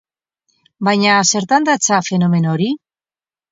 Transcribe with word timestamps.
Baina 0.87 1.19
zertan 1.35 1.69
datza 1.71 2.01
fenomeno 2.09 2.53
hori? 2.57 2.73